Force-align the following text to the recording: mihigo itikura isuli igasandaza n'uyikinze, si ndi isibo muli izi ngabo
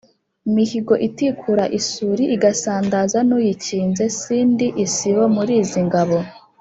mihigo 0.53 0.93
itikura 1.07 1.63
isuli 1.79 2.23
igasandaza 2.35 3.19
n'uyikinze, 3.27 4.03
si 4.19 4.37
ndi 4.51 4.67
isibo 4.85 5.23
muli 5.35 5.53
izi 5.63 5.81
ngabo 5.89 6.17